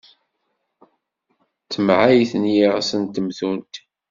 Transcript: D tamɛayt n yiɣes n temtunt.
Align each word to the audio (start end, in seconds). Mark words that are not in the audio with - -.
D 1.65 1.67
tamɛayt 1.71 2.31
n 2.41 2.43
yiɣes 2.55 2.89
n 3.01 3.03
temtunt. 3.13 3.73